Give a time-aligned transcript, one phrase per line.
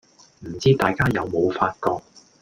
[0.39, 2.03] 唔知大家有冇發覺